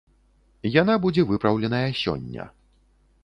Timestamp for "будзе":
1.03-1.25